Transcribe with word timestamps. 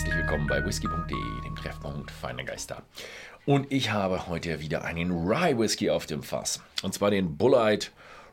herzlich 0.00 0.16
willkommen 0.16 0.46
bei 0.46 0.64
whisky.de, 0.64 1.42
dem 1.44 1.54
Treffpunkt 1.56 2.10
feiner 2.10 2.42
Geister. 2.42 2.82
Und 3.44 3.70
ich 3.70 3.90
habe 3.90 4.28
heute 4.28 4.58
wieder 4.60 4.82
einen 4.82 5.10
Rye 5.10 5.58
Whisky 5.58 5.90
auf 5.90 6.06
dem 6.06 6.22
Fass. 6.22 6.62
Und 6.82 6.94
zwar 6.94 7.10
den 7.10 7.36
Bullite 7.36 7.88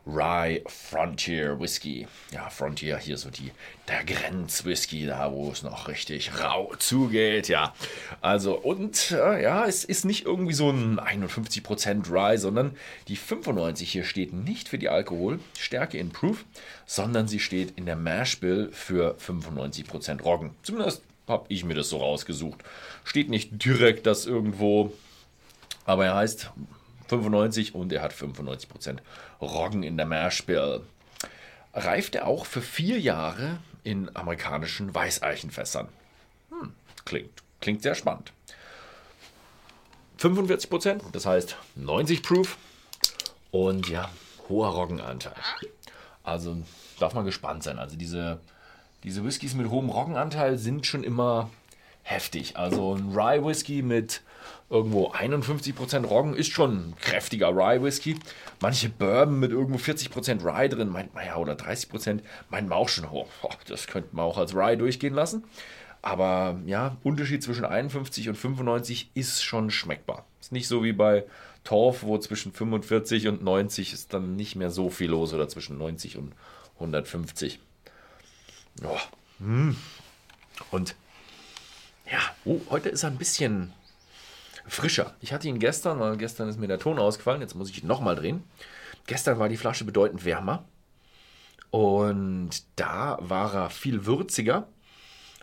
Rye 0.06 0.64
Frontier 0.66 1.60
Whisky. 1.60 2.08
Ja, 2.32 2.50
Frontier, 2.50 2.98
hier 2.98 3.18
so 3.18 3.30
die, 3.30 3.52
der 3.90 4.06
Grenzwhisky, 4.06 5.08
da 5.08 5.30
wo 5.34 5.52
es 5.52 5.62
noch 5.62 5.90
richtig 5.90 6.42
rau 6.42 6.74
zugeht, 6.80 7.50
ja. 7.50 7.74
Also, 8.22 8.58
und 8.58 9.12
äh, 9.12 9.44
ja, 9.44 9.66
es 9.66 9.84
ist 9.84 10.06
nicht 10.06 10.26
irgendwie 10.26 10.54
so 10.54 10.70
ein 10.70 11.02
51% 11.02 12.10
Rye, 12.10 12.38
sondern 12.38 12.78
die 13.10 13.18
95 13.18 13.92
hier 13.92 14.06
steht 14.06 14.32
nicht 14.32 14.70
für 14.70 14.78
die 14.78 14.88
Alkoholstärke 14.88 15.98
in 15.98 16.12
Proof, 16.12 16.46
sondern 16.86 17.28
sie 17.28 17.42
steht 17.42 17.78
in 17.78 17.86
der 17.86 17.98
Mash 17.98 18.40
Bill 18.40 18.70
für 18.72 19.18
95% 19.18 20.22
Roggen. 20.22 20.52
Zumindest 20.64 21.02
habe 21.28 21.46
ich 21.50 21.64
mir 21.64 21.76
das 21.76 21.90
so 21.90 21.98
rausgesucht. 21.98 22.64
Steht 23.04 23.30
nicht 23.30 23.64
direkt 23.64 24.06
das 24.06 24.26
irgendwo, 24.26 24.94
aber 25.86 26.06
er 26.06 26.16
heißt 26.16 26.52
95 27.08 27.76
und 27.76 27.92
er 27.94 28.02
hat 28.02 28.14
95% 28.14 28.98
Roggen 29.42 29.84
in 29.84 29.98
der 29.98 30.06
Mashbill. 30.06 30.82
Reift 31.74 32.16
er 32.16 32.28
auch 32.28 32.46
für 32.46 32.62
vier 32.62 33.00
Jahre 33.00 33.60
in 33.84 34.14
amerikanischen 34.16 34.94
Weißeichenfässern. 34.94 35.88
Hm, 36.50 36.74
klingt, 37.06 37.44
klingt 37.62 37.84
sehr 37.84 37.96
spannend. 37.96 38.34
45%, 40.20 41.12
das 41.12 41.26
heißt 41.26 41.56
90 41.76 42.24
Proof 42.24 42.58
und 43.52 43.88
ja, 43.88 44.10
hoher 44.50 44.70
Roggenanteil. 44.70 45.36
Also 46.24 46.58
darf 47.00 47.14
man 47.14 47.26
gespannt 47.26 47.64
sein. 47.64 47.80
Also 47.80 47.96
diese, 47.96 48.40
diese 49.04 49.24
Whiskys 49.24 49.56
mit 49.56 49.70
hohem 49.70 49.90
Roggenanteil 49.90 50.58
sind 50.58 50.86
schon 50.86 51.04
immer 51.04 51.50
heftig. 52.04 52.58
Also 52.58 52.96
ein 52.96 53.12
Rye 53.14 53.44
Whisky 53.46 53.82
mit 53.82 54.22
irgendwo 54.70 55.12
51% 55.12 56.06
Roggen 56.06 56.34
ist 56.34 56.52
schon 56.52 56.72
ein 56.72 56.94
kräftiger 57.00 57.50
Rye 57.50 57.82
Whisky. 57.82 58.18
Manche 58.60 58.90
Bourbon 58.90 59.40
mit 59.40 59.52
irgendwo 59.52 59.78
40% 59.78 60.44
Rye 60.44 60.70
drin, 60.70 60.90
meint 60.90 61.14
man 61.14 61.26
ja, 61.26 61.38
oder 61.38 61.54
30%, 61.54 62.20
meint 62.50 62.70
man 62.70 62.78
auch 62.78 62.90
schon, 62.90 63.06
oh, 63.06 63.28
das 63.68 63.88
könnte 63.88 64.10
man 64.16 64.26
auch 64.26 64.38
als 64.38 64.56
Rye 64.56 64.78
durchgehen 64.78 65.14
lassen. 65.14 65.44
Aber 66.02 66.60
ja, 66.66 66.98
Unterschied 67.04 67.44
zwischen 67.44 67.66
51 67.66 68.30
und 68.30 68.36
95 68.36 69.12
ist 69.14 69.44
schon 69.44 69.72
schmeckbar. 69.72 70.26
Ist 70.40 70.52
nicht 70.52 70.68
so 70.68 70.84
wie 70.84 70.94
bei 70.94 71.26
Torf, 71.64 72.04
wo 72.04 72.18
zwischen 72.18 72.54
45 72.54 73.28
und 73.28 73.44
90 73.44 73.92
ist 73.92 74.14
dann 74.14 74.36
nicht 74.38 74.56
mehr 74.56 74.70
so 74.70 74.90
viel 74.90 75.10
los 75.10 75.34
oder 75.34 75.50
zwischen 75.50 75.78
90 75.78 76.18
und 76.18 76.32
150. 76.76 77.60
Oh. 78.84 79.00
Und 80.72 80.96
ja, 82.12 82.20
oh, 82.46 82.60
heute 82.70 82.90
ist 82.90 83.04
er 83.04 83.10
ein 83.10 83.18
bisschen 83.18 83.74
frischer. 84.68 85.16
Ich 85.22 85.34
hatte 85.34 85.48
ihn 85.48 85.60
gestern, 85.60 86.00
weil 86.00 86.18
gestern 86.18 86.50
ist 86.50 86.60
mir 86.60 86.68
der 86.68 86.80
Ton 86.80 87.00
ausgefallen, 87.00 87.42
jetzt 87.42 87.56
muss 87.56 87.70
ich 87.70 87.84
ihn 87.84 87.88
nochmal 87.88 88.16
drehen. 88.16 88.44
Gestern 89.06 89.40
war 89.40 89.50
die 89.50 89.58
Flasche 89.58 89.86
bedeutend 89.86 90.26
wärmer 90.26 90.66
und 91.72 92.50
da 92.76 93.18
war 93.22 93.54
er 93.54 93.70
viel 93.70 94.06
würziger. 94.06 94.68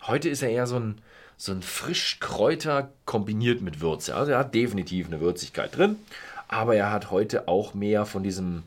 Heute 0.03 0.29
ist 0.29 0.43
er 0.43 0.51
eher 0.51 0.67
so 0.67 0.77
ein, 0.77 1.01
so 1.37 1.53
ein 1.53 1.63
Frischkräuter 1.63 2.93
kombiniert 3.07 3.63
mit 3.63 3.81
Würze. 3.81 4.15
Also 4.15 4.33
er 4.33 4.39
hat 4.39 4.55
definitiv 4.55 5.07
eine 5.07 5.21
Würzigkeit 5.21 5.77
drin, 5.77 5.97
aber 6.48 6.77
er 6.77 6.91
hat 6.91 7.11
heute 7.11 7.48
auch 7.48 7.73
mehr 7.75 8.05
von 8.05 8.23
diesem, 8.23 8.65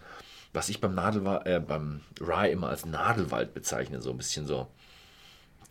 was 0.58 0.70
ich 0.70 0.82
beim, 0.82 0.96
Nadelwald, 0.96 1.46
äh, 1.46 1.60
beim 1.60 2.02
Rye 2.20 2.52
immer 2.52 2.70
als 2.70 2.84
Nadelwald 2.84 3.54
bezeichne, 3.54 4.02
so 4.02 4.10
ein 4.10 4.18
bisschen 4.18 4.48
so 4.48 4.68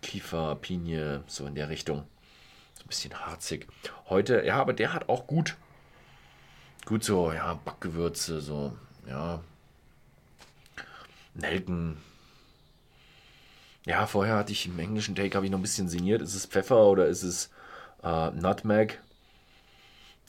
Kiefer, 0.01 0.55
Pinie, 0.55 1.25
so 1.27 1.45
in 1.45 1.57
der 1.57 1.69
Richtung 1.69 2.01
ein 2.01 2.87
bisschen 2.87 3.19
harzig. 3.19 3.67
Heute, 4.09 4.45
ja, 4.47 4.61
aber 4.61 4.73
der 4.73 4.93
hat 4.93 5.09
auch 5.09 5.27
gut, 5.27 5.57
gut 6.85 7.03
so, 7.03 7.33
ja, 7.33 7.55
Backgewürze, 7.65 8.41
so, 8.41 8.77
ja, 9.09 9.43
Nelken. 11.35 11.97
Ja, 13.87 14.07
vorher 14.07 14.37
hatte 14.37 14.53
ich 14.53 14.67
im 14.67 14.79
englischen 14.79 15.17
Take, 15.17 15.35
habe 15.35 15.47
ich 15.47 15.51
noch 15.51 15.59
ein 15.59 15.63
bisschen 15.63 15.89
sinniert. 15.89 16.23
Ist 16.23 16.37
es 16.37 16.47
Pfeffer 16.47 16.87
oder 16.87 17.07
ist 17.07 17.25
es 17.25 17.51
äh, 18.05 18.31
Nutmeg? 18.31 19.01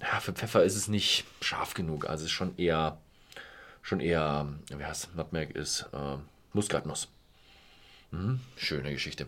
Ja, 0.02 0.20
für 0.20 0.34
Pfeffer 0.34 0.64
ist 0.64 0.76
es 0.76 0.88
nicht 0.88 1.26
scharf 1.42 1.76
genug. 1.76 2.10
Also 2.10 2.24
es 2.24 2.32
ist 2.32 2.36
schon 2.36 2.58
eher, 2.58 2.98
schon 3.88 4.02
eher, 4.02 4.46
wie 4.68 4.84
heißt 4.84 5.16
Nutmeg 5.16 5.56
ist 5.56 5.88
äh, 5.94 6.18
Muskatnuss. 6.52 7.08
Mhm, 8.12 8.42
schöne 8.58 8.92
Geschichte. 8.92 9.28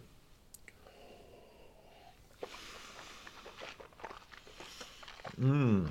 Mm. 5.38 5.86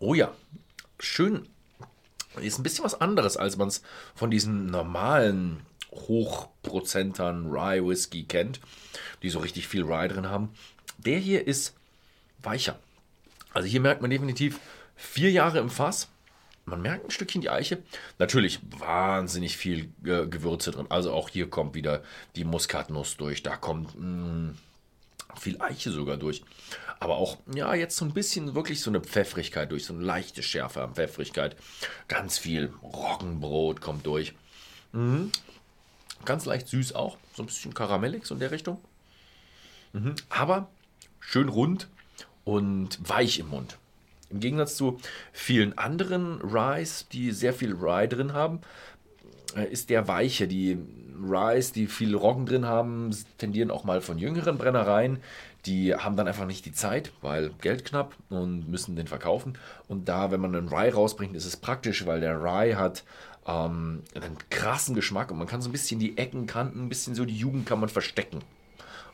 Oh 0.00 0.14
ja, 0.14 0.34
schön. 0.98 1.48
Ist 2.40 2.58
ein 2.58 2.64
bisschen 2.64 2.84
was 2.84 3.00
anderes, 3.00 3.36
als 3.36 3.56
man 3.56 3.68
es 3.68 3.82
von 4.16 4.32
diesen 4.32 4.66
normalen 4.66 5.64
Hochprozentern 5.92 7.46
Rye 7.46 7.86
Whisky 7.86 8.24
kennt, 8.24 8.60
die 9.22 9.30
so 9.30 9.38
richtig 9.40 9.68
viel 9.68 9.82
Rye 9.82 10.08
drin 10.08 10.28
haben. 10.28 10.50
Der 10.98 11.18
hier 11.18 11.46
ist 11.46 11.74
weicher. 12.42 12.78
Also 13.52 13.68
hier 13.68 13.80
merkt 13.80 14.02
man 14.02 14.10
definitiv 14.10 14.60
vier 14.96 15.30
Jahre 15.30 15.58
im 15.58 15.70
Fass 15.70 16.08
man 16.70 16.82
merkt 16.82 17.06
ein 17.06 17.10
Stückchen 17.10 17.40
die 17.40 17.50
Eiche. 17.50 17.82
Natürlich 18.18 18.60
wahnsinnig 18.78 19.56
viel 19.56 19.92
äh, 20.04 20.26
Gewürze 20.26 20.70
drin. 20.70 20.86
Also 20.88 21.12
auch 21.12 21.28
hier 21.28 21.50
kommt 21.50 21.74
wieder 21.74 22.02
die 22.36 22.44
Muskatnuss 22.44 23.16
durch. 23.16 23.42
Da 23.42 23.56
kommt 23.56 23.98
mh, 23.98 24.06
mm, 24.06 24.58
viel 25.36 25.60
Eiche 25.60 25.90
sogar 25.90 26.16
durch. 26.16 26.42
Aber 27.00 27.16
auch, 27.16 27.38
ja, 27.52 27.74
jetzt 27.74 27.96
so 27.96 28.04
ein 28.04 28.12
bisschen 28.12 28.54
wirklich 28.54 28.80
so 28.80 28.90
eine 28.90 29.00
Pfeffrigkeit 29.00 29.72
durch. 29.72 29.84
So 29.84 29.94
eine 29.94 30.04
leichte 30.04 30.42
Schärfe 30.42 30.82
an 30.82 30.94
Pfeffrigkeit. 30.94 31.56
Ganz 32.08 32.38
viel 32.38 32.72
Roggenbrot 32.82 33.80
kommt 33.80 34.06
durch. 34.06 34.34
Mhm. 34.92 35.32
Ganz 36.24 36.44
leicht 36.44 36.68
süß 36.68 36.94
auch. 36.94 37.16
So 37.34 37.42
ein 37.42 37.46
bisschen 37.46 37.74
karamellig 37.74 38.26
so 38.26 38.34
in 38.34 38.40
der 38.40 38.50
Richtung. 38.50 38.78
Mhm. 39.92 40.14
Aber 40.28 40.68
schön 41.20 41.48
rund 41.48 41.88
und 42.44 42.98
weich 43.08 43.38
im 43.38 43.48
Mund. 43.48 43.76
Im 44.30 44.40
Gegensatz 44.40 44.76
zu 44.76 44.98
vielen 45.32 45.76
anderen 45.76 46.40
Ryes, 46.40 47.08
die 47.08 47.32
sehr 47.32 47.52
viel 47.52 47.74
Rye 47.74 48.06
drin 48.06 48.32
haben, 48.32 48.60
äh, 49.56 49.66
ist 49.70 49.90
der 49.90 50.06
weiche. 50.06 50.46
Die 50.46 50.78
Ryes, 51.20 51.72
die 51.72 51.86
viel 51.86 52.14
Roggen 52.14 52.46
drin 52.46 52.64
haben, 52.64 53.10
tendieren 53.38 53.70
auch 53.70 53.84
mal 53.84 54.00
von 54.00 54.18
jüngeren 54.18 54.56
Brennereien. 54.56 55.18
Die 55.66 55.94
haben 55.94 56.16
dann 56.16 56.28
einfach 56.28 56.46
nicht 56.46 56.64
die 56.64 56.72
Zeit, 56.72 57.12
weil 57.20 57.50
Geld 57.60 57.84
knapp 57.84 58.14
und 58.30 58.70
müssen 58.70 58.96
den 58.96 59.08
verkaufen. 59.08 59.58
Und 59.88 60.08
da, 60.08 60.30
wenn 60.30 60.40
man 60.40 60.54
einen 60.54 60.68
Rye 60.68 60.94
rausbringt, 60.94 61.34
ist 61.36 61.44
es 61.44 61.56
praktisch, 61.56 62.06
weil 62.06 62.20
der 62.20 62.40
Rye 62.40 62.76
hat 62.76 63.04
ähm, 63.46 64.02
einen 64.14 64.36
krassen 64.50 64.94
Geschmack 64.94 65.30
und 65.30 65.38
man 65.38 65.46
kann 65.46 65.62
so 65.62 65.68
ein 65.68 65.72
bisschen 65.72 65.98
die 65.98 66.18
Ecken, 66.18 66.46
Kanten, 66.46 66.84
ein 66.84 66.88
bisschen 66.88 67.14
so 67.14 67.24
die 67.24 67.36
Jugend 67.36 67.66
kann 67.66 67.80
man 67.80 67.88
verstecken. 67.88 68.40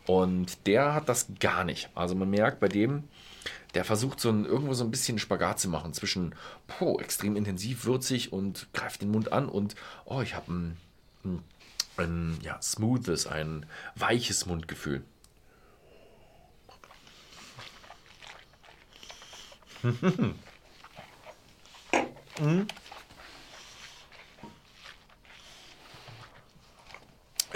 Und 0.07 0.67
der 0.67 0.95
hat 0.95 1.09
das 1.09 1.27
gar 1.41 1.65
nicht. 1.65 1.91
Also 1.95 2.15
man 2.15 2.31
merkt 2.31 2.61
bei 2.61 2.69
dem, 2.69 3.05
der 3.75 3.85
versucht 3.85 4.21
so 4.21 4.31
ein, 4.31 4.45
irgendwo 4.45 4.75
so 4.75 4.85
ein 4.85 4.91
bisschen 4.91 5.19
Spagat 5.19 5.59
zu 5.59 5.69
machen 5.69 5.93
zwischen 5.93 6.35
oh, 6.81 6.99
extrem 7.01 7.37
intensiv, 7.37 7.85
würzig 7.85 8.33
und 8.33 8.69
greift 8.73 9.03
den 9.03 9.11
Mund 9.11 9.33
an 9.33 9.49
und 9.49 9.75
oh, 10.05 10.21
ich 10.23 10.35
habe 10.35 10.53
ein, 10.53 10.77
ein, 11.25 11.43
ein 11.97 12.39
ja, 12.43 12.61
smoothes, 12.63 13.27
ein 13.27 13.67
weiches 13.97 14.47
Mundgefühl. 14.47 15.03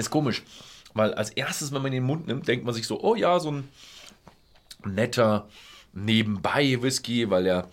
Ist 0.00 0.11
komisch, 0.11 0.43
weil 0.94 1.12
als 1.12 1.29
erstes, 1.29 1.73
wenn 1.73 1.82
man 1.82 1.93
den 1.93 2.05
Mund 2.05 2.26
nimmt, 2.26 2.49
denkt 2.49 2.64
man 2.64 2.75
sich 2.75 2.87
so, 2.87 3.02
oh 3.02 3.14
ja, 3.14 3.38
so 3.38 3.50
ein 3.50 3.69
netter, 4.82 5.47
nebenbei 5.93 6.81
Whisky, 6.81 7.29
weil 7.29 7.47
er 7.47 7.69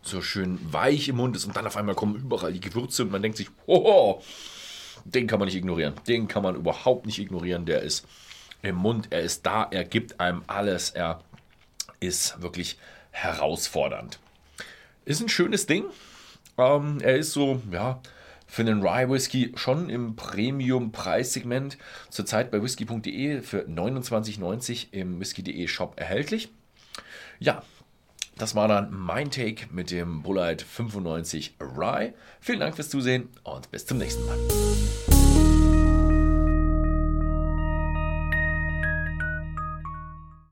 so 0.00 0.22
schön 0.22 0.60
weich 0.72 1.08
im 1.08 1.16
Mund 1.16 1.34
ist 1.34 1.44
und 1.44 1.56
dann 1.56 1.66
auf 1.66 1.76
einmal 1.76 1.96
kommen 1.96 2.14
überall 2.14 2.52
die 2.52 2.60
Gewürze 2.60 3.02
und 3.02 3.10
man 3.10 3.20
denkt 3.20 3.36
sich, 3.36 3.48
hoho, 3.66 4.22
den 5.04 5.26
kann 5.26 5.40
man 5.40 5.46
nicht 5.46 5.56
ignorieren. 5.56 5.94
Den 6.06 6.28
kann 6.28 6.44
man 6.44 6.54
überhaupt 6.54 7.04
nicht 7.04 7.18
ignorieren. 7.18 7.66
Der 7.66 7.82
ist 7.82 8.06
im 8.62 8.76
Mund, 8.76 9.08
er 9.10 9.22
ist 9.22 9.44
da, 9.44 9.66
er 9.68 9.84
gibt 9.84 10.20
einem 10.20 10.42
alles, 10.46 10.90
er 10.90 11.20
ist 11.98 12.40
wirklich 12.42 12.78
herausfordernd. 13.10 14.20
Ist 15.04 15.20
ein 15.20 15.28
schönes 15.28 15.66
Ding. 15.66 15.86
Ähm, 16.58 16.98
er 17.00 17.16
ist 17.16 17.32
so, 17.32 17.60
ja, 17.72 18.00
für 18.52 18.60
einen 18.60 18.86
Rye 18.86 19.08
Whisky 19.08 19.50
schon 19.54 19.88
im 19.88 20.14
Premium-Preissegment 20.14 21.78
zurzeit 22.10 22.50
bei 22.50 22.62
whisky.de 22.62 23.40
für 23.40 23.62
29,90 23.62 24.88
im 24.92 25.18
whisky.de 25.20 25.66
Shop 25.68 25.94
erhältlich. 25.96 26.50
Ja, 27.38 27.62
das 28.36 28.54
war 28.54 28.68
dann 28.68 28.92
mein 28.92 29.30
Take 29.30 29.68
mit 29.72 29.90
dem 29.90 30.22
Bullite 30.22 30.66
95 30.66 31.54
Rye. 31.62 32.12
Vielen 32.42 32.60
Dank 32.60 32.74
fürs 32.76 32.90
Zusehen 32.90 33.30
und 33.42 33.70
bis 33.70 33.86
zum 33.86 33.96
nächsten 33.96 34.26
Mal. 34.26 34.38